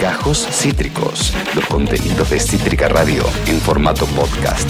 [0.00, 4.68] Gajos Cítricos, los contenidos de Cítrica Radio en formato podcast.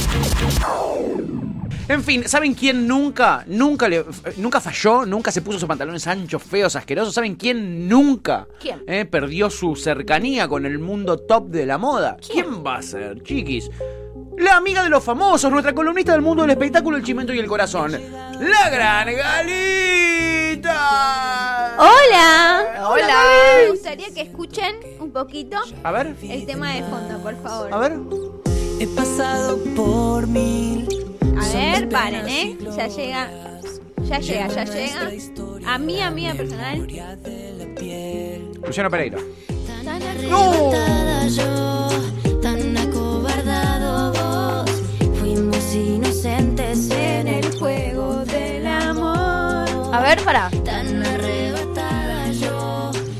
[1.89, 4.05] En fin, ¿saben quién nunca, nunca le,
[4.37, 7.13] nunca falló, nunca se puso sus pantalones anchos, feos, asquerosos?
[7.13, 8.83] ¿Saben quién nunca ¿Quién?
[8.87, 12.17] eh, perdió su cercanía con el mundo top de la moda?
[12.31, 13.69] ¿Quién, va a ser, chiquis?
[14.39, 17.47] La amiga de los famosos, nuestra columnista del mundo del espectáculo, el chimento y el
[17.47, 17.93] corazón.
[17.93, 20.42] La gran Galita.
[21.79, 21.79] Hola.
[22.89, 23.25] Hola.
[23.65, 27.73] Me gustaría que escuchen un poquito A ver, el tema de fondo, por favor.
[27.73, 27.99] a ver.
[28.81, 30.89] He pasado por mil.
[31.41, 32.59] A ver, paren, ¿eh?
[32.77, 33.31] Ya llega.
[34.05, 35.11] Ya llega, ya llega.
[35.67, 36.87] A mí, amiga personal.
[38.65, 39.19] Luciano Pereira.
[39.67, 39.89] Tan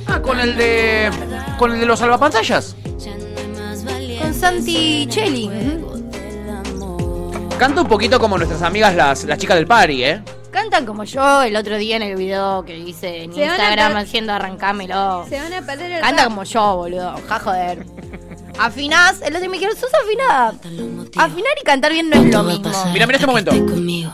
[0.07, 1.11] Ah, con el de.
[1.59, 2.75] con el de los salvapantallas.
[4.21, 5.51] Con Santi Cheli.
[7.59, 10.23] Canta un poquito como nuestras amigas las, las chicas del party, ¿eh?
[10.51, 13.55] Cantan como yo el otro día en el video que hice en Se van a
[13.55, 15.25] Instagram per- haciendo arrancámelo.
[15.29, 16.31] Se van a perder el Canta rap.
[16.31, 17.15] como yo, boludo.
[17.29, 17.87] Ja, joder.
[18.59, 20.55] Afinás, el otro día me dijeron, sos afinada.
[21.17, 22.71] Afinar y cantar bien no es lo mismo.
[22.93, 23.51] Mira, mira este momento.
[23.53, 24.13] Conmigo.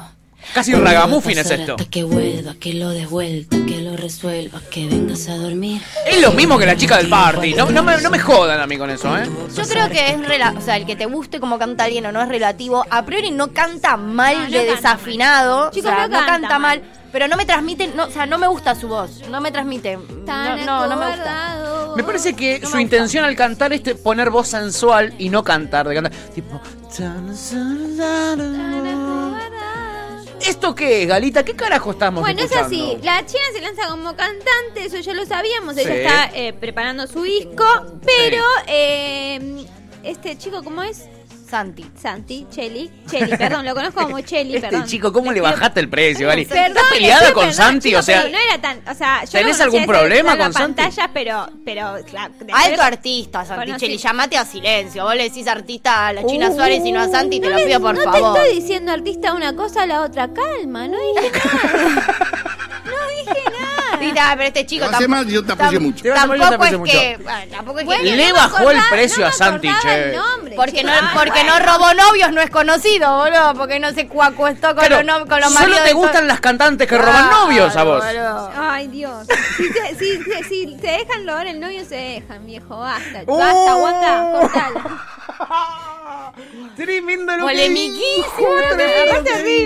[0.54, 1.72] Casi ragamuffin es esto.
[1.72, 5.82] Hasta que vuelva, que lo devuelva, que lo resuelva, que vengas a dormir.
[6.06, 7.55] Es lo mismo que la chica del party.
[7.55, 9.28] No, no, me, no me jodan a mí con eso, ¿eh?
[9.56, 12.12] Yo creo que es rela o sea, el que te guste como canta alguien o
[12.12, 12.84] no es relativo.
[12.90, 15.64] A priori no canta mal No, de desafinado.
[15.64, 15.70] mal.
[15.70, 16.80] Chicos, o sea, no canta mal.
[16.80, 16.83] mal.
[17.10, 19.22] Pero no me transmite, no, o sea, no me gusta su voz.
[19.30, 19.96] No me transmite.
[19.96, 21.94] No, no, no me gusta.
[21.96, 25.88] Me parece que No su intención al cantar es poner voz sensual y no cantar,
[25.88, 26.12] de cantar.
[26.34, 26.60] Tipo.
[30.47, 31.44] ¿Esto qué es, Galita?
[31.44, 32.97] ¿Qué carajo estamos Bueno, es así.
[33.03, 35.77] La China se lanza como cantante, eso ya lo sabíamos.
[35.77, 35.98] Ella Sí.
[35.98, 37.64] está eh, preparando su disco.
[38.05, 39.64] Pero eh,
[40.03, 41.05] este chico, ¿cómo es?
[41.48, 41.86] Santi.
[42.00, 42.91] Santi, Cheli.
[43.10, 44.86] Cheli, perdón, lo conozco como Cheli, Este perdón.
[44.86, 46.28] chico, ¿cómo le bajaste el precio?
[46.28, 47.89] Perdón, ¿Estás le peleada pido con perdón, Santi?
[47.89, 50.83] chico, O sea, no era tan, o sea, yo ¿tenés no algún problema con Santi?
[51.14, 53.96] pero, pero, claro, Alto artista, Santi Conocí- Cheli.
[53.98, 55.05] Llamate a silencio.
[55.05, 56.55] Vos le decís artista a la China Uh.
[56.55, 58.34] Suárez y no a Santi, te No lo pido por no favor.
[58.34, 61.30] te estoy diciendo artista una cosa a la otra, calma, no dije
[61.64, 62.48] nada.
[64.20, 65.09] Ah, pero este chico tampoco.
[65.09, 66.05] mal, yo te aprecio mucho.
[66.14, 67.19] Tampoco es que.
[67.51, 68.03] tampoco es que.
[68.17, 70.05] Le bajó el precio no a Santi, che.
[70.11, 71.59] el nombre, Porque no, porque bueno.
[71.59, 73.55] no robó novios, no es conocido, boludo.
[73.55, 76.98] Porque no se cuacuestó con, Claro, los, los solo maridos te gustan las cantantes que
[76.98, 78.05] roban novios a vos.
[78.05, 78.51] boludo.
[78.57, 79.27] Ay, Dios.
[79.57, 82.79] Si te, si, si- si te dejan robar el novio, se dejan, viejo.
[82.79, 83.39] Basta, Uh.
[83.39, 85.05] basta, aguanta, cortala.
[86.77, 88.48] Tremendo lo que Polemiquísimo.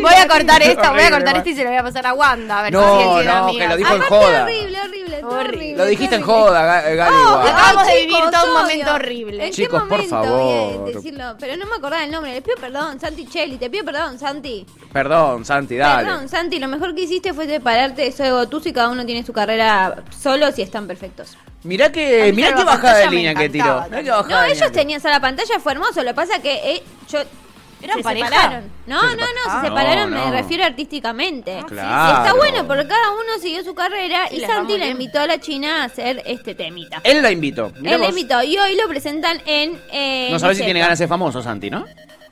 [0.02, 2.14] Voy a cortar esta, voy a cortar esta y se la voy a pasar a
[2.14, 2.58] Wanda.
[2.60, 2.80] A ver No,
[3.20, 4.42] si no, que lo dijo en Aparte, joda.
[4.44, 5.76] horrible, horrible, Horrible.
[5.76, 7.14] Lo dijiste en joda, Ga- Gali.
[7.16, 7.48] Oh, igual.
[7.48, 9.46] Acabamos de ay, vivir todo un momento horrible.
[9.46, 10.16] ¿En Chicos, qué por momento?
[10.16, 10.84] favor.
[10.84, 12.32] Bien, decirlo, pero no me acordaba el nombre.
[12.34, 13.56] Le pido perdón, Santi Cheli.
[13.56, 14.66] Te pido perdón, Santi.
[14.92, 16.04] Perdón, Santi, dale.
[16.08, 16.58] Perdón, Santi.
[16.58, 19.32] Lo mejor que hiciste fue separarte de eso de Gotus y cada uno tiene su
[19.32, 21.36] carrera solos y están perfectos.
[21.64, 23.84] Mirá que, mirá la qué bajada de línea que tiró.
[23.90, 24.72] Mirá bajada No, de ellos línea.
[24.72, 26.02] tenían a la pantalla, fue hermoso.
[26.02, 27.20] Lo que pasa que eh, yo.
[27.82, 28.28] ¿Eran se pareja?
[28.28, 28.70] separaron.
[28.86, 31.64] No, Se no, no, Ah, se separaron, no, me refiero artísticamente.
[31.66, 32.14] Claro.
[32.14, 35.26] Y está bueno porque cada uno siguió su carrera Sí, y Santi la invitó a
[35.26, 37.00] la China a hacer este temita.
[37.02, 37.72] Él la invitó.
[37.80, 39.80] Mirá Él la invitó y hoy lo presentan en.
[39.90, 41.84] Eh, No sabés si tiene ganas de ser famoso, Santi, ¿no?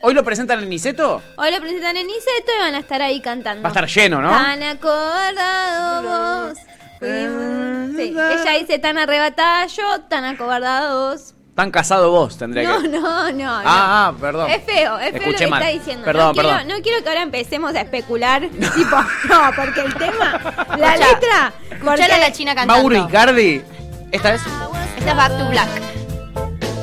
[0.03, 1.21] ¿Hoy lo presentan en Niceto?
[1.37, 3.63] Hoy lo presentan en Niceto y van a estar ahí cantando.
[3.63, 4.31] Va a estar lleno, ¿no?
[4.31, 6.59] Tan acobardado vos.
[7.01, 11.35] Fuimos- Sí, ella dice tan arrebatada yo, tan acobardado vos.
[11.55, 12.89] Tan casado vos, tendría No, que.
[12.89, 13.51] no, no, no.
[13.53, 13.63] Ah,
[14.09, 14.49] ah, perdón.
[14.51, 15.63] Es feo, es feo Escuché lo que mal.
[15.63, 16.05] está diciendo.
[16.05, 16.69] Perdón, no, quiero, perdón.
[16.69, 18.43] no quiero que ahora empecemos a especular.
[18.51, 18.97] tipo,
[19.29, 20.41] no, porque el tema,
[20.79, 21.53] la letra.
[21.85, 22.83] Porque- a la china cantando.
[22.89, 23.63] Mauro Icardi.
[24.13, 24.43] Esta es.
[24.99, 25.69] Esta es Back to Black.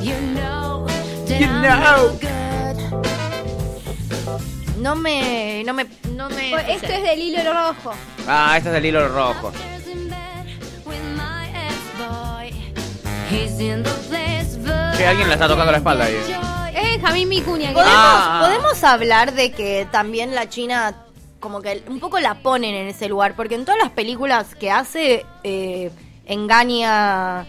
[0.02, 0.86] You know
[1.28, 2.18] You know.
[4.78, 5.62] no me.
[5.64, 5.86] No me.
[6.12, 6.52] No me.
[6.72, 7.92] Esto es del hilo rojo.
[8.28, 9.52] Ah, esta es del hilo rojo.
[13.30, 16.14] He's in the place, but Che, alguien la está tocando la espalda ahí.
[16.74, 17.68] Es Benjamín Vicuña.
[17.68, 18.38] que- ¿Podemos, Ah.
[18.42, 20.94] podemos hablar de que también la China
[21.40, 24.70] como que un poco la ponen en ese lugar, porque en todas las películas que
[24.70, 25.90] hace eh,
[26.26, 27.46] engaña,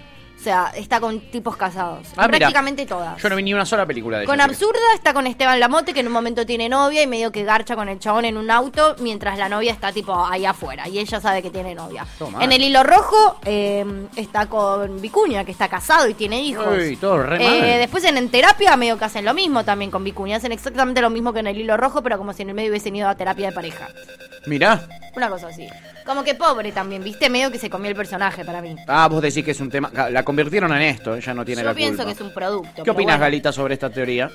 [0.50, 2.07] sea, está con tipos casados.
[2.18, 2.40] Ah, mira.
[2.40, 3.22] prácticamente todas.
[3.22, 4.46] Yo no vi ni una sola película de Con ella.
[4.46, 7.75] Absurda está con Esteban Lamote, que en un momento tiene novia y medio que garcha
[7.75, 11.19] con el chabón en un auto, mientras la novia está tipo ahí afuera y ella
[11.22, 12.06] sabe que tiene novia.
[12.18, 12.44] Toma.
[12.44, 13.86] En el hilo rojo eh,
[14.16, 16.68] está con Vicuña, que está casado y tiene hijos.
[16.75, 20.04] Uy, todo re Eh, después en, en terapia medio que hacen lo mismo también con
[20.04, 20.38] Vicuña.
[20.38, 22.69] Hacen exactamente lo mismo que en el hilo rojo, pero como si en el medio
[22.72, 23.88] hubiesen ido a terapia de pareja.
[24.46, 24.88] Mirá.
[25.16, 25.68] Una cosa así.
[26.06, 27.30] Como que pobre también, ¿viste?
[27.30, 28.75] Medio que se comió el personaje para mí.
[28.88, 29.92] Ah, vos decís que es un tema.
[30.10, 32.06] La convirtieron en esto, ella no tiene Yo la pienso culpa.
[32.06, 32.83] que es un producto.
[32.83, 33.19] ¿Qué opinas, bueno.
[33.19, 34.30] Galita, sobre esta teoría?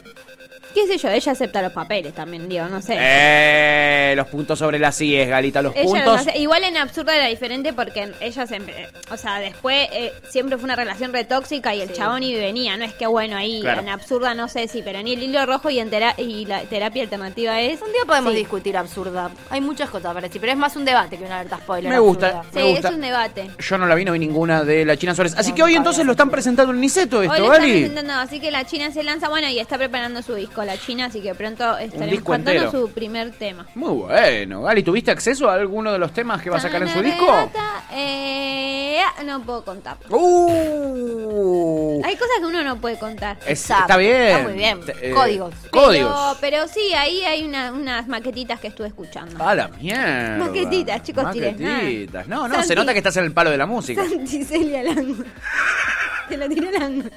[0.75, 1.09] ¿Qué sé yo?
[1.09, 2.97] Ella acepta los papeles también, digo, no sé.
[2.99, 6.21] Eh, los puntos sobre las IES, Galita, los Ella los puntos.
[6.27, 10.65] hace- Igual en Absurda era diferente porque ella siempre, o sea, después eh, siempre fue
[10.65, 13.83] una relación retóxica y el chabón y venía, no es que bueno, ahí Claro.
[13.83, 16.63] en Absurda no sé si, pero en el hilo rojo y en tera- y la
[16.63, 17.81] terapia alternativa es...
[17.81, 18.39] Un día podemos Sí.
[18.39, 19.31] discutir absurda.
[19.51, 21.91] Hay muchas cosas para decir, pero es más un debate que una alerta spoiler.
[21.91, 22.27] Me gusta.
[22.41, 22.51] absurda.
[22.53, 22.89] Me Sí, gusta.
[22.89, 23.51] es un debate.
[23.59, 25.35] Yo no la vi, no vi ninguna de la China Suárez.
[25.39, 28.41] Así No, que hoy entonces lo están presentando en Niceto Hoy esto, están presentando, así
[28.41, 31.35] que la China se lanza, bueno, y está preparando su disco, la China, así que
[31.35, 32.71] pronto estaremos cantando entero.
[32.71, 33.67] su primer tema.
[33.75, 34.63] Muy bueno.
[34.63, 37.51] Gali, ¿tuviste acceso a alguno de los temas que va a sacar en su disco?
[37.93, 39.97] Eh, no puedo contar.
[40.11, 43.39] Uh, Hay cosas que uno no puede contar.
[43.47, 44.13] es- está bien.
[44.23, 44.81] está muy bien.
[45.01, 45.55] Eh, Códigos.
[45.71, 46.37] Códigos.
[46.41, 49.43] Pero, pero sí, ahí hay una- unas maquetitas que estuve escuchando.
[49.45, 50.37] A la mierda.
[50.39, 51.25] Maquetitas, chicos.
[51.25, 52.27] Maquetitas.
[52.29, 54.05] No, no, se nota que estás en el palo de la música.
[54.09, 55.25] Santi Celia Lango.
[56.29, 57.09] Te la tiré Lango.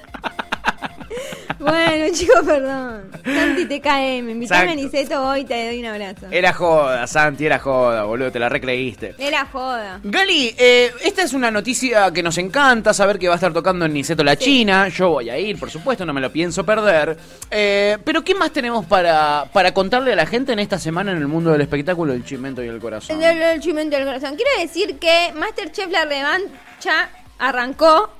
[1.58, 3.10] Bueno, chicos, perdón.
[3.24, 4.74] Santi TKM, invítame a.
[4.74, 6.26] Niceto hoy te doy un abrazo.
[6.30, 9.14] Era joda, Santi, era joda, boludo, te la recreíste.
[9.18, 10.00] Era joda.
[10.02, 13.84] Gali, eh, esta es una noticia que nos encanta, saber que va a estar tocando
[13.86, 14.88] en Niceto la China.
[14.88, 17.16] Yo voy a ir, por supuesto, no me lo pienso perder.
[17.50, 21.18] Eh, pero ¿qué más tenemos para, para contarle a la gente en esta semana en
[21.18, 23.22] el mundo del espectáculo, el chimento y el corazón?
[23.22, 24.36] El, el chimento del corazón.
[24.36, 27.08] Quiero decir que Masterchef La Revancha
[27.38, 28.10] arrancó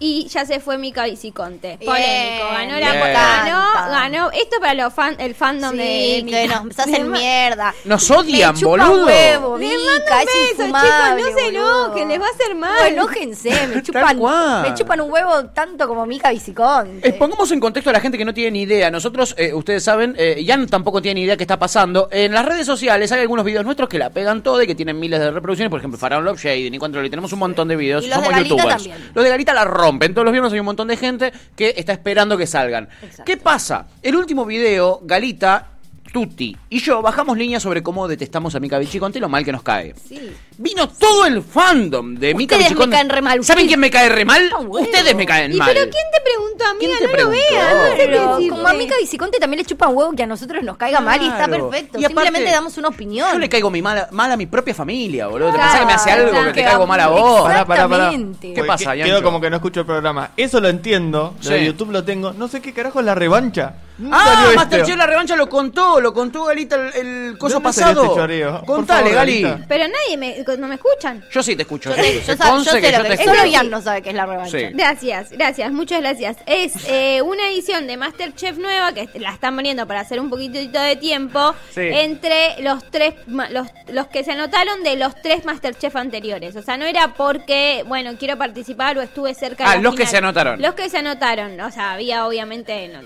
[0.00, 1.78] y ya se fue Mica Viciconte.
[1.84, 2.46] Polémico.
[2.52, 3.12] Ganó la bien.
[3.12, 4.30] ganó, ganó.
[4.32, 6.40] Esto para los fan, el fandom de, Mica.
[6.40, 7.74] que nos hacen mierda.
[7.84, 9.06] Nos odian, Me chupa boludo.
[9.06, 12.54] huevo, Mica, mando es un beso, infumable, chicos, no se enojen, les va a hacer
[12.56, 12.78] mal.
[12.80, 14.18] No, enójense, me chupan,
[14.62, 17.08] me chupan un huevo tanto como Mica Viciconte.
[17.08, 18.90] Eh, pongamos en contexto a la gente que no tiene ni idea.
[18.90, 22.08] Nosotros, eh, ustedes saben, eh, Jan tampoco tiene ni idea qué está pasando.
[22.10, 24.98] En las redes sociales hay algunos videos nuestros que la pegan todo y que tienen
[24.98, 25.70] miles de reproducciones.
[25.70, 27.04] Por ejemplo, Faraón Love Shade, y Control.
[27.06, 28.04] Y tenemos un montón de videos.
[28.04, 28.68] Y los Somos youtubers.
[28.68, 29.10] también.
[29.14, 30.14] Los de Galita la rompen.
[30.14, 32.88] Todos los viernes hay un montón de gente que está esperando que salgan.
[33.02, 33.24] Exacto.
[33.24, 33.86] ¿Qué pasa?
[34.02, 35.66] El último video, Galita.
[36.12, 39.52] Tutti y yo bajamos líneas sobre cómo detestamos a Mika Vichiconte y lo mal que
[39.52, 39.94] nos cae.
[39.94, 40.32] Sí.
[40.62, 42.96] Vino todo el fandom de Mika Ustedes me Vichiconte.
[42.96, 44.50] caen re mal, ¿Saben quién me cae re mal?
[44.68, 45.70] Ustedes me caen ¿Y mal.
[45.72, 46.78] pero quién te preguntó, amiga?
[46.78, 47.54] ¿Quién te no lo preguntó?
[47.54, 48.48] veas, no sé qué Pero decirte.
[48.56, 51.24] como a Mica Viciconte también le chupan huevo que a nosotros nos caiga mal y
[51.28, 51.70] está Claro.
[51.70, 51.98] perfecto.
[51.98, 53.28] Y aparte, Simplemente damos una opinión.
[53.32, 55.48] Yo le caigo mi mal, mal a mi propia familia, boludo.
[55.50, 57.42] ¿Te Claro, pensás que me hace algo que te caigo mal a vos?
[57.42, 58.04] Pará, pará, pará.
[58.08, 58.52] Exactamente.
[58.54, 58.94] ¿Qué pasa?
[58.94, 60.32] Quedo como que no escucho el programa.
[60.36, 61.36] Eso lo entiendo.
[61.42, 61.64] Lo de Sí.
[61.64, 62.34] YouTube lo tengo.
[62.34, 63.76] No sé qué carajo es la revancha.
[63.96, 67.88] Nunca Ah, Masterchef la revancha lo contó, lo contó Galita el, el coso ¿Dónde salió
[67.94, 68.04] pasado.
[68.04, 68.58] este choreo?
[68.64, 69.42] Por Contale, favor, Gali.
[69.42, 69.66] Galita.
[69.68, 71.24] Pero nadie me, no me escuchan.
[71.30, 71.90] Yo sí te escucho.
[71.94, 73.20] Yo, yo conste sé que lo que te es.
[73.20, 73.36] escucho.
[73.38, 74.58] Solo Ian no sabe qué es la revancha.
[74.58, 74.66] Sí.
[74.72, 76.36] Gracias, gracias, muchas gracias.
[76.46, 80.80] Es eh, una edición de Masterchef nueva que la están poniendo para hacer un poquitito
[80.80, 81.82] de tiempo Sí.
[81.92, 86.56] entre los tres, los, los que se anotaron de los tres Masterchef anteriores.
[86.56, 90.06] O sea, no era porque, bueno, quiero participar o estuve cerca de Ah, los que
[90.06, 90.60] se anotaron.
[90.60, 91.60] Los que se anotaron.
[91.60, 92.88] O sea, había obviamente...
[92.88, 93.00] no,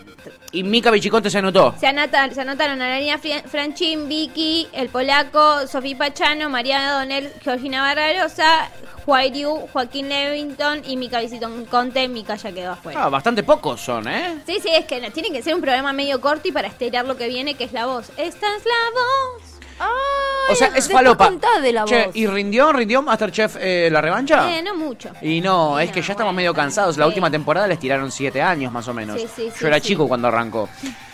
[0.52, 1.74] Y Mika Vichiconte se anotó.
[1.78, 8.70] se, anota- se anotaron Analia Franchín, Vicky, el polaco, Sofía Pachano, Mariana Donel, Georgina Barbarosa,
[9.04, 12.08] Juairiu, Joaquín Levington y Mica Visiton Conte.
[12.08, 13.04] Mica ya quedó afuera.
[13.04, 14.42] Ah, bastante pocos son, ¿eh?
[14.46, 17.16] Sí, sí, es que tiene que ser un programa medio corto y para estirar lo
[17.16, 18.10] que viene, que es la voz.
[18.16, 19.42] Esta es la voz.
[19.78, 21.30] Ay, O sea, es falopa.
[21.60, 22.16] de la Che, voz.
[22.16, 24.56] ¿y rindió, rindió Masterchef eh, la revancha?
[24.56, 25.10] Eh, no mucho.
[25.20, 26.96] Y no, es que ya estamos bueno, medio cansados.
[26.96, 27.08] La sí.
[27.08, 29.20] última temporada les tiraron siete años más o menos.
[29.20, 30.68] Sí, sí, sí, Yo era chico cuando arrancó.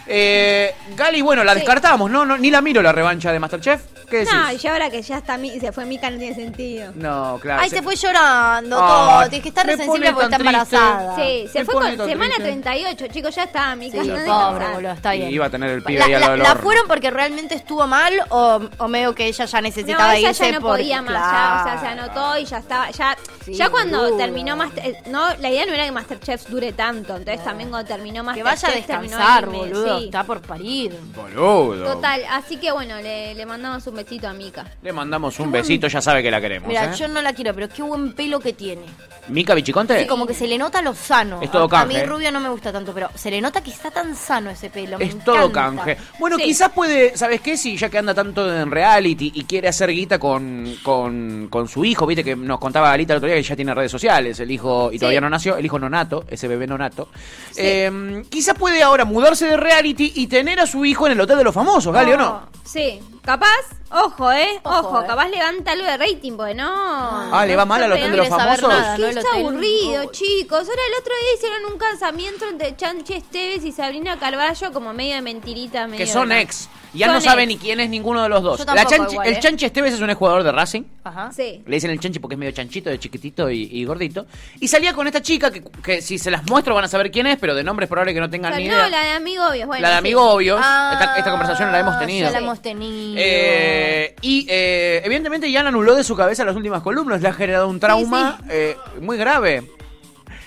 [0.06, 2.24] Eh, Gali, bueno, la descartamos, ¿no?
[2.26, 3.80] no ni la miro la revancha de Masterchef.
[4.10, 4.34] ¿Qué decís?
[4.34, 6.92] No, y ahora que ya está mi- se fue Mica no tiene sentido.
[6.96, 7.62] No, claro.
[7.62, 9.20] Ay, se fue llorando todo.
[9.28, 11.16] Tienes que estar pone porque está embarazada.
[11.16, 12.42] Sí, se Me fue con semana triste.
[12.42, 14.02] 38, chicos, ya está, Mica.
[14.02, 15.30] Sí, no pobre, boludo, está Y bien.
[15.30, 18.60] iba a tener el pibe La, ahí al la- fueron porque realmente estuvo mal o,
[18.78, 21.60] o medio que ella ya necesitaba No, ella irse ya no porque- podía más, ya,
[21.60, 22.02] o sea, se Claro.
[22.02, 25.72] anotó y ya estaba, ya, Sí, ya cuando terminó Master, eh, no, la idea no
[25.72, 29.46] era que Masterchef dure tanto, entonces también cuando terminó Que Masterchef vaya a terminó descansar,
[29.46, 29.98] boludo.
[30.00, 30.98] Está por parir.
[31.14, 31.94] Boludo.
[31.94, 34.64] Total, así que bueno, le, le mandamos un besito a Mica.
[34.82, 36.68] Le mandamos un besito, ya sabe que la queremos.
[36.68, 36.96] Mira, ¿eh?
[36.96, 38.82] yo no la quiero, pero qué buen pelo que tiene.
[39.28, 40.00] ¿Mica Vichiconte?
[40.00, 41.40] Sí, como que se le nota lo sano.
[41.40, 42.06] Es todo a, a mí canje.
[42.06, 44.98] rubio no me gusta tanto, pero se le nota que está tan sano ese pelo.
[44.98, 45.84] me Es todo encanta.
[45.84, 46.00] canje.
[46.18, 46.44] Bueno, Sí.
[46.44, 47.56] quizás puede, ¿sabes qué?
[47.56, 51.84] Si ya que anda tanto en reality y quiere hacer guita con, con, con su
[51.84, 54.50] hijo, viste que nos contaba Galita el otro día que ya tiene redes sociales, el
[54.50, 57.08] hijo, y todavía no nació, el hijo nonato, ese bebé nonato.
[57.56, 61.38] Eh, quizás puede ahora mudarse de reality y tener a su hijo en el hotel
[61.38, 62.48] de los famosos, Gali, ¿o no?
[62.64, 63.48] Sí, capaz,
[63.90, 65.06] ojo, eh, ojo, Ojo, eh.
[65.06, 66.68] capaz levanta algo de rating, porque no.
[66.68, 68.80] Ah, ¿le va mal al no hotel de los quiere saber famosos?
[68.82, 69.06] nada, ¿no?
[69.06, 69.40] es El hotel.
[69.40, 70.08] aburrido, Uy.
[70.12, 70.58] chicos.
[70.68, 75.14] Ahora el otro día hicieron un casamiento entre Chanchi Esteves y Sabrina Carballo como medio
[75.16, 75.86] de mentirita.
[75.86, 76.68] Medio Que son de- ex.
[76.92, 78.58] Ya no sabe ni quién es ninguno de los dos.
[78.58, 79.40] Yo La tampoco Chanchi- igual, el ¿eh?
[79.40, 80.82] Chanchi Esteves es un jugador de Racing.
[81.04, 81.30] Ajá.
[81.32, 81.62] Sí.
[81.66, 84.26] Le dicen el chanchi porque es medio chanchito, de chiquitito y, y gordito.
[84.58, 87.26] Y salía con esta chica que, que si se las muestro van a saber quién
[87.26, 88.88] es, pero de nombre es probable que no tengan ni no, idea.
[88.88, 89.66] la de amigo obvio.
[89.66, 89.98] Bueno, La de sí.
[89.98, 90.60] amigo obvios.
[90.62, 92.26] Ah, esta, esta conversación la hemos tenido.
[92.26, 93.14] Ya la hemos tenido.
[93.18, 97.20] Eh, y eh, evidentemente ya la anuló de su cabeza las últimas columnas.
[97.22, 99.62] Le ha generado un trauma eh, muy grave.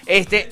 [0.06, 0.50] Este.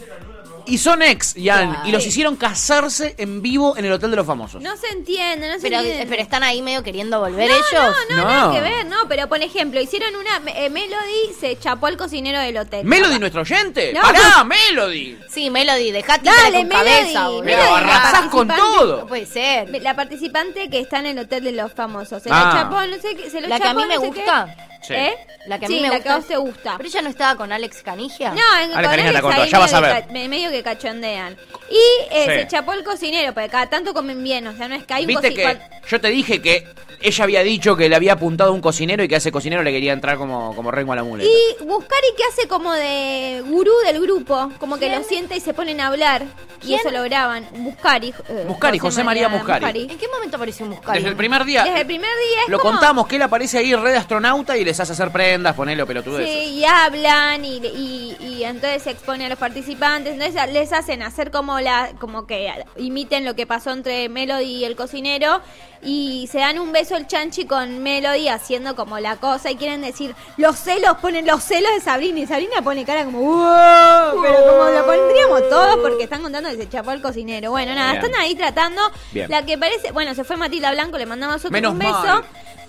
[0.65, 1.70] Y son ex, Jan.
[1.72, 1.88] Claro.
[1.88, 4.62] Y los hicieron casarse en vivo en el Hotel de los Famosos.
[4.62, 6.06] No se entiende, no se pero, entiende.
[6.08, 7.96] pero están ahí medio queriendo volver no, ellos.
[8.10, 8.30] No, no, No.
[8.30, 10.51] nada que ver, no, pero por ejemplo, hicieron una.
[10.53, 12.86] eh, Melody se chapó al cocinero del hotel.
[12.86, 13.91] Melody, nuestro oyente.
[13.94, 14.01] No.
[14.01, 15.18] ¡Pará, Melody!
[15.30, 17.44] Sí, Melody, dejate Dale, con Melody, cabeza, boludo.
[17.44, 18.98] Pero Melody, arrasás con participante- todo.
[19.01, 19.82] No puede ser.
[19.82, 22.22] La participante que está en el hotel de los famosos.
[22.24, 22.46] Se Ah.
[22.53, 23.30] la chapó, no sé qué.
[23.30, 24.56] Se lo La que a chapó, mí me no sé gusta.
[24.81, 24.93] Sí.
[24.93, 25.13] ¿Eh?
[25.47, 26.03] La que a Sí, mí me la gusta.
[26.03, 26.73] que a vos te gusta.
[26.77, 28.31] Pero ella no estaba con Alex Canigia.
[28.31, 30.29] No, en con Alex ahí ya vas medio a que ver.
[30.29, 31.38] medio que cachondean.
[31.69, 31.75] Y
[32.15, 32.31] eh, Sí.
[32.41, 35.03] se chapó el cocinero, porque cada tanto comen bien, o sea, no es que hay
[35.03, 36.67] un Viste que yo te dije que
[37.00, 39.63] ella había dicho que le había apuntado a un cocinero y que a ese cocinero
[39.63, 41.29] le quería entrar como, como rengo a la muleta.
[41.29, 45.53] Y Buscari que hace como de gurú del grupo, como que lo sienta y se
[45.53, 46.23] ponen a hablar.
[46.63, 47.47] Y eso lo graban.
[47.53, 48.13] Buscari.
[48.29, 49.88] eh, Buscari, José María Buscari.
[49.89, 51.00] ¿En qué momento apareció un Muscari?
[51.00, 51.63] Desde el primer día.
[51.63, 54.63] Desde el primer día es Lo como- contamos que él aparece ahí red astronauta y
[54.72, 56.28] les hace hacer prendas, ponele o pelotudeces.
[56.34, 61.01] Sí, y hablan y, y, y entonces se expone a los participantes, entonces les hacen
[61.04, 65.42] hacer como la como que imiten lo que pasó entre Melody y el cocinero
[65.84, 69.82] y se dan un beso el chanchi con Melody haciendo como la cosa y quieren
[69.82, 74.38] decir los celos, ponen los celos de Sabrina y Sabrina pone cara como "Wow", pero
[74.48, 77.51] como lo pondríamos todos porque están contando que se chapó el cocinero.
[77.51, 78.06] Bueno, nada, Bien.
[78.06, 79.30] están ahí tratando Bien.
[79.30, 81.92] la que parece, bueno, se fue Matilda Blanco, le mandamos otro Menos un beso.
[81.94, 82.24] mal.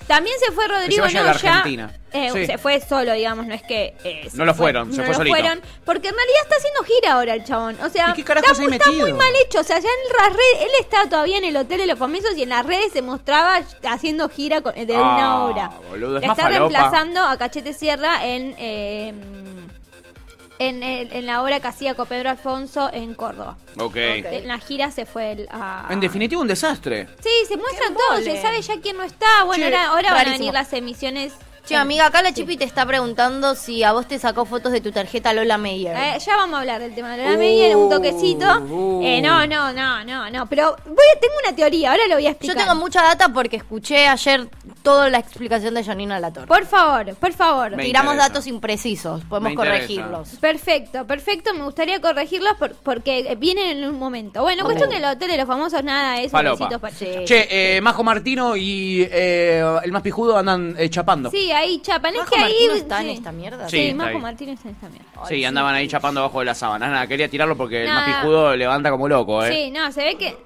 [0.06, 1.62] También se fue Rodrigo la Noya.
[2.14, 2.46] Eh, Sí.
[2.46, 3.94] Se fue solo, digamos, no es que.
[4.04, 5.36] eh, se No lo fueron, se no fue lo solito.
[5.36, 7.76] fueron, porque en realidad está haciendo gira ahora el chabón.
[7.82, 9.60] O sea, ¿Y qué carajos está, muy mal hecho.
[9.60, 10.60] O sea, ya en las redes.
[10.60, 13.60] Él estaba todavía en el hotel de los famosos y en las redes se mostraba
[13.84, 15.70] haciendo gira de Ah, una hora.
[15.88, 18.54] boludo, es está reemplazando a Cachete Sierra en.
[18.58, 19.14] eh,
[20.68, 23.56] en, el- en la obra que hacía con Pedro Alfonso en Córdoba.
[23.78, 23.96] Ok.
[23.96, 25.86] En la gira se fue el, a...
[25.90, 27.08] En definitiva, un desastre.
[27.22, 29.44] Sí, se muestran todos, se sabe ya quién no está.
[29.44, 30.38] Bueno, Che, ahora, ahora van a rarísimo.
[30.38, 31.32] venir las emisiones.
[31.64, 34.80] Che, amiga, acá la Chipi te está preguntando si a vos te sacó fotos de
[34.80, 35.96] tu tarjeta Lola Meyer.
[35.96, 38.46] Eh, ya vamos a hablar del tema de la Meyer, un toquecito.
[38.62, 39.00] uh.
[39.04, 40.46] Eh, no, no, no, no, no.
[40.46, 42.56] Pero voy a- tengo una teoría, ahora lo voy a Yo explicar.
[42.66, 44.48] tengo mucha data porque escuché ayer
[44.82, 46.46] toda la explicación de Janina Latorre.
[46.46, 47.76] Por favor, por favor.
[47.76, 48.28] Me Tiramos interesa.
[48.28, 49.74] datos imprecisos, podemos Me interesa.
[49.78, 50.28] corregirlos.
[50.40, 51.54] Perfecto, perfecto.
[51.54, 54.42] Me gustaría corregirlos por- porque vienen en un momento.
[54.42, 56.64] Bueno, cuestión que el hotel de los famosos, nada, es un Falopa.
[56.64, 57.06] besito para- Sí.
[57.24, 61.30] Che, eh, Majo Martino y eh, el más pijudo andan eh, chapando.
[61.30, 61.38] Sí.
[61.42, 62.12] Sí, ahí chapan.
[62.14, 62.42] Es ¿Majo que ahí.
[62.52, 63.12] Martino está en sí.
[63.12, 63.68] esta mierda?
[63.68, 64.22] Sí, Sí, está Majo ahí.
[64.22, 65.48] Martínez en esta mierda.
[65.48, 66.90] andaban ahí chapando abajo de las sábanas.
[66.90, 69.52] Nada, quería tirarlo porque el más pijudo levanta como loco, ¿eh?
[69.52, 70.36] Sí, no, se ve que.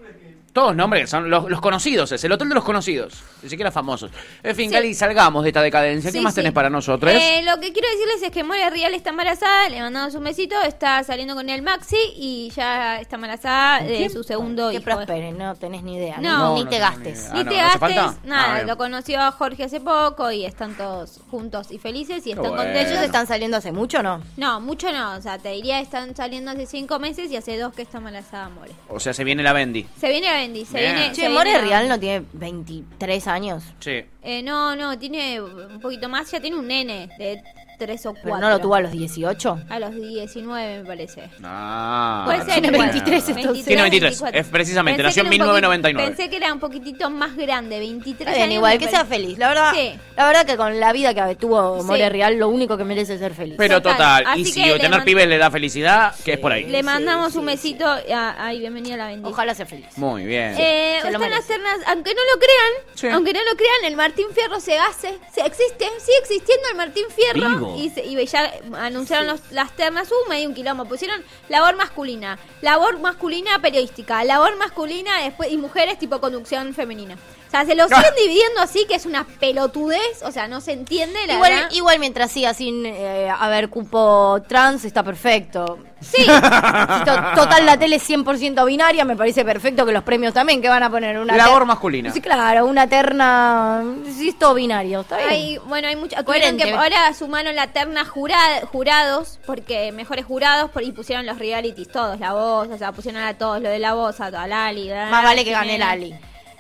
[0.57, 3.13] Todos nombres que son los, los conocidos, es el hotel de los conocidos.
[3.43, 4.11] Ni siquiera famosos.
[4.43, 4.75] En fin, Sí.
[4.75, 6.11] Gali, salgamos de esta decadencia.
[6.11, 6.41] ¿Qué Sí, más sí.
[6.41, 7.13] tenés para nosotros?
[7.13, 10.55] Eh, lo que quiero decirles es que Moria Real está embarazada, le mandamos un besito,
[10.63, 14.85] está saliendo con el Maxi y ya está embarazada de su segundo Que hijo.
[14.85, 16.17] prospere, no tenés ni idea.
[16.23, 16.55] No.
[16.55, 17.31] ni, ni No, te gastes.
[17.35, 18.15] Ni Ah, no, te ¿no hace gastes, falta?
[18.25, 22.31] nada, Ah, lo conoció a Jorge hace poco y están todos juntos y felices y
[22.31, 22.63] están bueno.
[22.65, 22.93] contentos.
[22.93, 24.23] ¿Ellos están saliendo hace mucho o no?
[24.39, 27.75] No, mucho no, o sea, te diría están saliendo hace cinco meses y hace dos
[27.75, 28.73] que está embarazada More.
[28.89, 29.87] O sea, se viene la Bendy.
[30.01, 30.95] Se viene la Bendy, se Bien.
[30.95, 31.09] viene...
[31.11, 33.63] Che, se More viene- Real no tiene 23 años.
[33.81, 34.05] Sí.
[34.23, 37.43] Eh, no, no, tiene un poquito más, ya tiene un nene de
[37.77, 38.49] tres o Pero cuatro.
[38.49, 39.59] no lo tuvo a los 18.
[39.69, 41.29] A los 19 me parece.
[41.43, 42.23] Ah.
[42.25, 42.53] Puede ser.
[42.61, 42.89] Tiene igual.
[42.91, 43.65] 23 entonces.
[43.65, 44.41] Tiene 23, 24.
[44.41, 46.09] es precisamente, Pensé nació en que era un poquito- 1999.
[46.17, 48.55] Pensé que era un poquitito más grande, 23 Está bien, años.
[48.57, 49.39] igual, que sea feliz.
[49.39, 49.99] La verdad, Sí.
[50.17, 51.87] la verdad que con la vida que tuvo Sí.
[51.87, 53.55] More Real, lo único que merece es ser feliz.
[53.59, 54.25] Pero Total.
[54.37, 56.65] y si tener pibes le da felicidad, que es por ahí.
[56.65, 57.51] Le mandamos sí, un sí.
[57.53, 57.87] besito.
[57.87, 59.33] a- Ay, bienvenida a la bendición.
[59.33, 59.87] Ojalá sea feliz.
[59.97, 60.55] Muy bien.
[60.57, 61.49] Eh, se están las merece.
[61.49, 63.09] ternas, aunque no lo crean, Sí.
[63.09, 67.05] aunque no lo crean, el Martín Fierro se hace, se existe, sigue existiendo el Martín
[67.15, 67.66] Fierro Vivo.
[67.77, 72.39] Y, se- y ya anunciaron los- las ternas, uh, medio un quilombo, pusieron labor masculina,
[72.63, 77.17] labor masculina periodística, labor masculina después y mujeres tipo conducción femenina.
[77.47, 80.73] O sea, se lo siguen dividiendo así que es una pelotudez, o sea, no se
[80.73, 81.69] entiende la Igual, verdad.
[81.73, 85.79] igual mientras siga sin eh, haber cupo trans, está perfecto.
[86.01, 90.35] Sí, Si to- total, la tele es 100% binaria, me parece perfecto que los premios
[90.35, 91.37] también, que van a poner una...
[91.37, 92.13] Labor masculina.
[92.13, 93.83] Sí, claro, una terna...
[94.17, 95.29] Sí, es todo binario, está bien.
[95.31, 96.17] Hay, bueno, hay mucho.
[96.25, 101.89] Que ahora sumaron la terna jurada- jurados, porque mejores jurados, por, y pusieron los realities
[101.89, 104.91] todos, la voz, o sea, pusieron a todos, lo de la voz, a, a Lali.
[104.91, 106.15] Más vale que gane Jimena, Lali.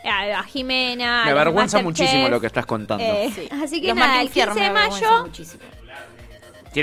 [0.06, 1.24] A, a Jimena.
[1.24, 3.04] Me avergüenza muchísimo lo que estás contando.
[3.04, 3.48] eh, Sí.
[3.62, 5.28] Así que Los nada, el Fierro 15 de mayo.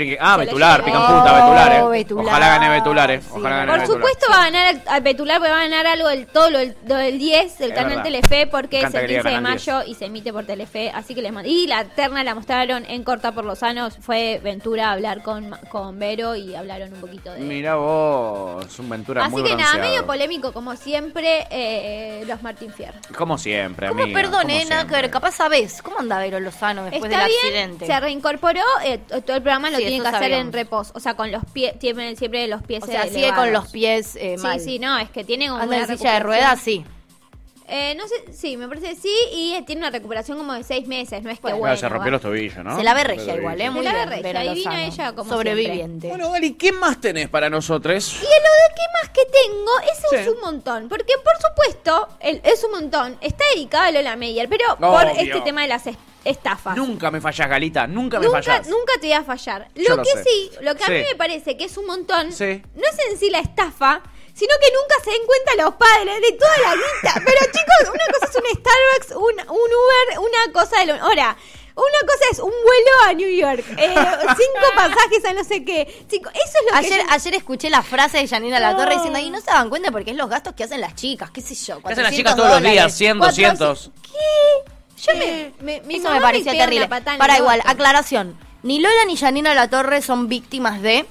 [0.02, 1.82] Que, ah, Betular, pican punta, Betular, eh.
[1.82, 2.26] Oh, Betular.
[2.26, 3.20] Ojalá gane Betular, eh.
[3.20, 3.96] Sí, Ojalá gane Por Betular.
[4.00, 6.58] supuesto va a ganar al- al Betular, porque va a ganar algo del todo lo
[6.58, 8.02] del, del 10 del Es canal verdad.
[8.04, 9.66] Telefe, porque es el que diga 15 de Canal 10.
[9.68, 10.90] mayo y se emite por Telefe.
[10.94, 11.48] Así que les mando.
[11.48, 13.96] Y la terna la mostraron en Corta por los Sanos.
[14.00, 17.40] Fue Ventura a hablar con, con Vero y hablaron un poquito de.
[17.40, 22.72] Mira vos, un Ventura Así muy que nada, medio polémico como siempre, eh, los Martín
[22.72, 22.98] Fierro.
[23.16, 25.02] Como siempre, ¿Cómo, amiga, perdón, como eh, nada que siempre.
[25.02, 25.82] ver, capaz sabés.
[25.82, 27.86] ¿Cómo anda Vero Lozano después Está del bien, accidente?
[27.86, 30.46] se reincorporó, eh, todo el programa lo Sí, tiene eso que hacer sabíamos.
[30.46, 33.44] en reposo, o sea, con los pies, tiene siempre los pies O sea, sigue elevados.
[33.44, 34.58] con los pies eh, mal.
[34.60, 36.84] Sí, sí, no, es que tiene como Anda una en silla de ruedas, sí.
[37.66, 40.62] Eh, no sé, sí, me parece que sí, y eh, tiene una recuperación como de
[40.62, 42.10] seis meses, no es que Bueno, se rompió va.
[42.10, 42.76] los tobillos, ¿no?
[42.76, 43.58] Se la ve regia igual.
[43.58, 43.70] ¿eh?
[43.70, 44.76] Muy Se la ve regia, Lozano.
[44.76, 46.08] ella como Sobreviviente.
[46.08, 48.12] Bueno, Gali, ¿qué más tenés para nosotros?
[48.12, 50.16] Y en lo de qué más que tengo, eso Sí.
[50.16, 50.90] es un montón.
[50.90, 53.16] Porque, por supuesto, el- es un montón.
[53.22, 56.76] Está dedicado a Lola Meyer, pero por este tema de las es- estafas.
[56.76, 58.66] Nunca me fallás, Galita, nunca me Nunca, fallás.
[58.68, 59.68] nunca te voy a fallar.
[59.74, 60.24] Yo Lo lo que sé.
[60.24, 60.92] sí, lo que a Sí.
[60.92, 62.62] mí me parece que es un montón, Sí.
[62.74, 64.02] no es en sí la estafa,
[64.34, 67.22] sino que nunca se den cuenta los padres de toda la guita.
[67.24, 70.94] Pero chicos, una cosa es un Starbucks, un, un Uber, una cosa de lo...
[70.94, 71.36] Ahora,
[71.76, 73.94] una cosa es un vuelo a New York, eh,
[74.36, 76.04] cinco pasajes a no sé qué.
[76.08, 76.86] Chicos, eso es lo que...
[76.86, 79.68] Ayer, yo- ayer escuché la frase de Janina La Torre diciendo, y no se dan
[79.70, 81.80] cuenta porque es los gastos que hacen las chicas, qué sé yo.
[81.82, 82.74] ¿Qué hacen las 400 chicas todos los días?
[82.74, 82.94] dólares.
[82.94, 83.90] 100, Cuatro- 200.
[84.02, 84.72] ¿Qué?
[85.06, 86.88] Yo me, me, mi Eso mamá me pareció pega una terrible.
[86.88, 87.70] patada en Para el igual, orto.
[87.70, 88.36] aclaración.
[88.62, 91.04] Ni Lola ni Janina La Torre son víctimas de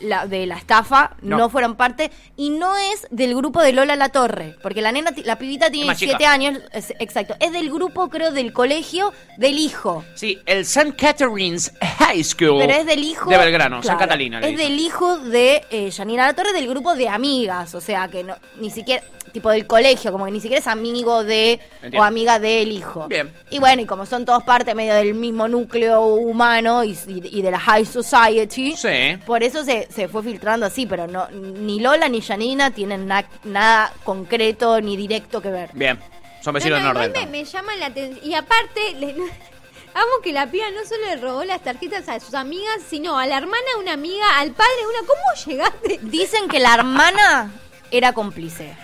[0.00, 1.36] la, de la estafa, No.
[1.36, 1.50] no.
[1.50, 5.24] fueron parte, y no es del grupo de Lola La Torre, porque la nena, ti-
[5.24, 6.12] la pibita tiene más chica.
[6.16, 10.02] 7 años, es- exacto, es del grupo, creo, del colegio del hijo.
[10.14, 10.94] Sí, el St.
[10.96, 12.60] Catherine's High School.
[12.60, 13.28] Pero es del hijo.
[13.28, 14.40] De Belgrano, San claro, Catalina.
[14.40, 14.68] le Es dicen.
[14.70, 17.74] del hijo de eh, Janina La Torre, del grupo de amigas.
[17.74, 19.02] O sea, que no, ni siquiera.
[19.32, 21.60] Tipo del colegio, como que ni siquiera es amigo de.
[21.74, 21.98] Entiendo.
[21.98, 23.06] O amiga del hijo.
[23.08, 23.32] Bien.
[23.50, 27.42] Y bueno, y como son todos parte medio del mismo núcleo humano y, y- y
[27.42, 28.74] de la High Society.
[28.76, 29.16] Sí.
[29.26, 33.28] Por eso se, se fue filtrando así, pero no ni Lola ni Janina tienen na-
[33.44, 35.70] nada concreto ni directo que ver.
[35.74, 35.98] Bien,
[36.42, 37.30] son No, vecinos no, de igual Nordelta.
[37.30, 38.20] me, me llama la atención.
[38.26, 39.14] Y aparte, le-
[39.94, 43.26] amo que la piba no solo le robó las tarjetas a sus amigas, sino a
[43.26, 45.06] la hermana de una amiga, al padre de una.
[45.06, 45.98] ¿Cómo llegaste?
[46.02, 47.52] Dicen que la hermana
[47.92, 48.76] era cómplice.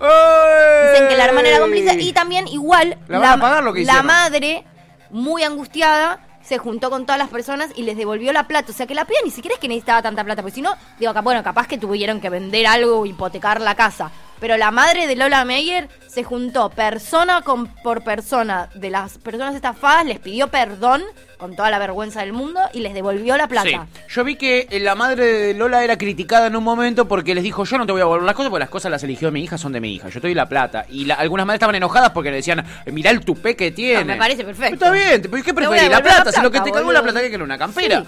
[0.00, 0.90] ¡Ey!
[0.90, 3.84] Dicen que la hermana era cómplice y también igual ¿La van a pagar lo que
[3.84, 4.64] la madre,
[5.10, 8.72] muy angustiada, se juntó con todas las personas y les devolvió la plata.
[8.72, 10.74] O sea que la piba ni siquiera es que necesitaba tanta plata, porque si no,
[10.98, 14.10] digo, bueno, capaz que tuvieron que vender algo o hipotecar la casa.
[14.40, 19.54] Pero la madre de Lola Meyer se juntó persona con, por persona de las personas
[19.54, 21.02] estafadas, les pidió perdón
[21.38, 23.68] con toda la vergüenza del mundo y les devolvió la plata.
[23.68, 24.00] Sí.
[24.08, 27.44] Yo vi que eh, la madre de Lola era criticada en un momento porque les
[27.44, 29.42] dijo, yo no te voy a devolver las cosas porque las cosas las eligió mi
[29.44, 30.84] hija, son de mi hija, yo te doy la plata.
[30.88, 34.04] Y la- algunas madres estaban enojadas porque le decían, "Eh, mirá el tupé que tiene.
[34.04, 34.74] me parece perfecto.
[34.74, 35.88] Está bien, ¿pero ¿qué preferís?
[35.90, 38.04] La plata, la si lo que te plata, cargó la plata que quiere una campera.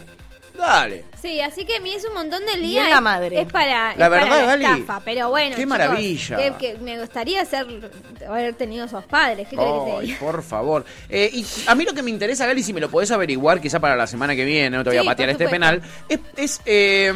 [0.56, 1.04] Dale.
[1.20, 2.88] Sí, así que a mí es un montón del día.
[2.88, 3.40] la es- madre.
[3.40, 5.00] Es para, La es para verdad, Gali, estafa.
[5.04, 6.36] Pero bueno, qué chicos, maravilla.
[6.36, 7.66] Que, que me gustaría ser,
[8.28, 9.48] haber tenido esos padres.
[9.48, 10.18] ¿Qué querés que te Ay, diga?
[10.20, 10.84] por favor.
[11.08, 13.80] Eh, y a mí lo que me interesa, Gali, si me lo podés averiguar, quizá
[13.80, 17.12] para la semana que viene, no te voy a patear este penal, es, es, eh,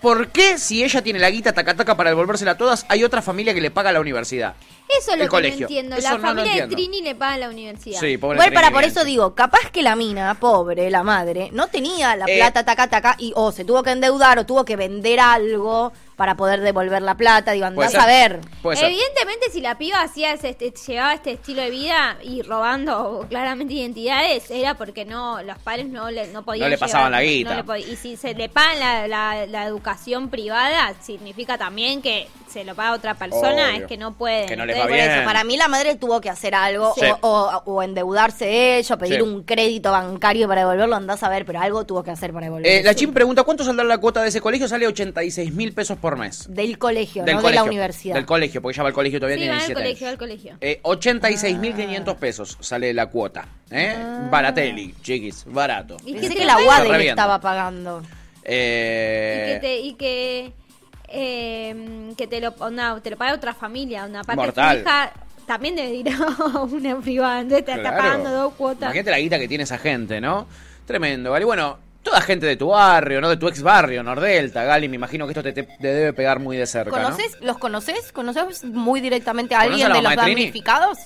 [0.00, 3.22] ¿por qué si ella tiene la guita taca taca para devolvérsela a todas, hay otra
[3.22, 4.54] familia que le paga la universidad?
[4.88, 5.58] Eso es lo el que colegio.
[5.60, 5.96] no entiendo.
[5.96, 6.76] Eso la no familia de entiendo.
[6.76, 8.00] Trini le paga la universidad.
[8.00, 11.66] Sí, pobre Igual para por eso digo, capaz que la mina, pobre, la madre, no
[11.68, 12.36] tenía la Eh.
[12.38, 16.34] plata taca taca y o se tuvo que endeudar o tuvo que vender algo para
[16.36, 18.00] poder devolver la plata, digo, Puede andás ser.
[18.00, 18.40] a ver.
[18.60, 18.88] Puede ser.
[18.90, 23.74] Evidentemente, si la piba hacía ese- este- llevaba este estilo de vida y robando claramente
[23.74, 27.22] identidades, era porque no los padres no le, no podían No le pasaban llevar- la
[27.22, 27.50] guita.
[27.50, 32.02] no le pod- y si se le pagan la, la- la educación privada, significa también
[32.02, 33.82] que se lo paga otra persona, Obvio.
[33.82, 34.46] es que no puede.
[34.46, 37.02] Que no le Por eso, para mí la madre tuvo que hacer algo Sí.
[37.20, 39.20] o, o- o endeudarse ella, o pedir Sí.
[39.22, 42.78] un crédito bancario para devolverlo, andás a ver, pero algo tuvo que hacer para devolverlo.
[42.78, 44.68] Eh, la Chim pregunta, ¿cuánto saldrá la cuota de ese colegio?
[44.68, 46.46] Sale 86 mil pesos por mes.
[46.48, 47.62] Del colegio, Del no colegio.
[47.62, 48.14] de la universidad.
[48.14, 50.12] Del colegio, porque ya va al colegio todavía Sí, tiene va al 17 colegio, años.
[50.12, 50.56] al colegio.
[50.60, 53.46] Eh, 86.500 pesos sale la cuota.
[53.70, 53.94] ¿eh?
[53.96, 54.28] Ah.
[54.30, 55.96] Baratelli, chiquis, barato.
[56.04, 56.58] ¿Y que la?
[56.58, 58.02] UAD estaba pagando.
[58.50, 60.52] Eh, y que te, y que,
[61.08, 64.76] eh, que te lo onda, te lo paga otra familia, una parte Mortal.
[64.78, 65.12] de tu hija
[65.46, 68.82] también debe ir a una privada, entonces te está pagando dos cuotas.
[68.82, 70.46] Imagínate la guita que tiene esa gente, ¿no?
[70.86, 71.44] Tremendo, Gali.
[71.46, 73.28] Bueno, toda gente de tu barrio, ¿no?
[73.30, 74.88] De tu ex barrio, Nordelta, Gali.
[74.88, 77.02] Me imagino que esto te, te- te debe pegar muy de cerca, ¿no?
[77.04, 77.38] ¿Conoces?
[77.40, 78.12] ¿Los conoces?
[78.12, 80.98] ¿Conoces muy directamente a ¿Conoces alguien a de los damnificados?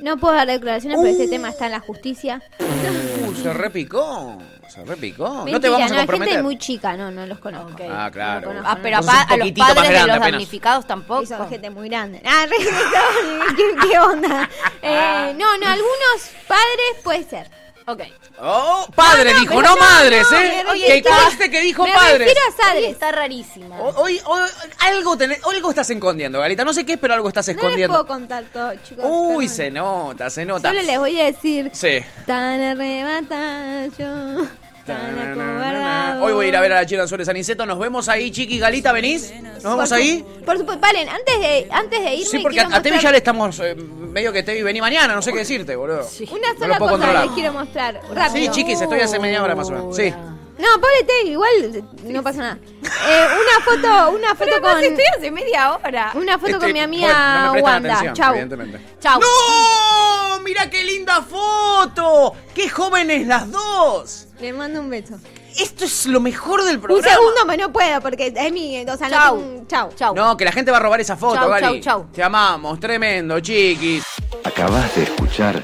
[0.00, 2.42] No puedo dar declaraciones, pero ese tema está en la justicia.
[2.60, 4.36] Uh, se repicó.
[4.68, 5.44] Se repicó.
[5.48, 6.28] no te vamos a comprometer.
[6.34, 7.72] gente muy chica, no, no los conozco.
[7.72, 7.80] Ok.
[7.90, 8.52] Ah, claro.
[8.54, 10.20] No Ah, pero a, pa- a los padres de los apenas.
[10.20, 11.22] damnificados tampoco.
[11.22, 12.22] Y son gente muy grande.
[12.24, 12.46] Ah,
[13.56, 14.48] ¿qué, qué onda?
[14.86, 17.50] Eh, no, no, algunos padres puede ser.
[17.86, 18.00] Ok.
[18.40, 20.64] Oh, padre No, no, dijo, no, no, madres, ¿eh?
[20.66, 22.28] me que conste que dijo Me padres.
[22.28, 22.90] a Hoy Sadres.
[22.92, 23.78] está rarísima.
[23.78, 24.48] Hoy, hoy-
[24.80, 26.64] algo, tenés- algo estás escondiendo, Galita.
[26.64, 27.92] No sé qué es, pero algo estás No les escondiendo.
[27.94, 29.04] puedo contar todo, chicos.
[29.06, 29.56] Uy, perdón.
[29.56, 30.68] se nota, se nota.
[30.68, 31.70] Solo les voy a decir.
[31.74, 31.98] Sí.
[32.26, 34.46] Tan arrebatada yo,
[34.86, 36.24] tan acobardado.
[36.24, 37.66] Hoy voy a ir a ver a la China Suárez Aniceto.
[37.66, 39.32] Nos vemos ahí, Chiqui Galita, ¿venís?
[39.42, 40.24] ¿Nos vemos Por su- ahí?
[40.44, 43.02] Por supuesto, Valen, antes de, antes de irme Sí, porque a, quiero a Tevi mostrar
[43.02, 46.00] ya le estamos eh, medio que Tevi vení mañana, no sé qué decirte, boludo.
[46.30, 47.24] Una sola puedo cosa controlar.
[47.26, 48.00] les quiero mostrar.
[48.08, 48.52] Sí, Rápido.
[48.52, 49.96] chiquis, estoy hace media hora más o menos.
[49.96, 50.12] Sí.
[50.56, 52.58] No, pobre Tevi, igual no pasa nada.
[52.62, 54.82] Eh, una foto, una foto con.
[54.84, 56.12] estoy hace media hora.
[56.14, 57.92] Una foto Este, con mi amiga bueno, no me prestan Wanda.
[57.94, 58.30] atención, Chau.
[58.34, 58.80] evidentemente.
[59.00, 59.20] Chau.
[59.20, 60.40] ¡No!
[60.44, 62.34] ¡Mira qué linda foto!
[62.54, 64.26] ¡Qué jóvenes las dos!
[64.44, 65.14] Le mando un beso.
[65.58, 67.08] Esto es lo mejor del Un programa.
[67.16, 68.78] segundo, pero no puedo porque es mi.
[68.86, 69.36] O sea, Chau.
[69.36, 69.90] no tengo- Chau.
[69.96, 70.14] Chau.
[70.14, 71.62] No, que la gente va a robar esa foto, Chau, Gali.
[71.62, 72.06] chau, chau.
[72.12, 74.04] Te amamos, tremendo, chiquis.
[74.44, 75.62] Acabas de escuchar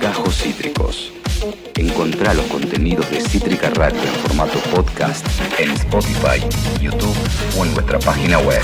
[0.00, 1.12] Gajos Cítricos.
[1.76, 5.24] Encontrá los contenidos de Cítrica Radio en formato podcast
[5.60, 6.44] en Spotify,
[6.80, 7.16] YouTube
[7.56, 8.62] o en nuestra página web.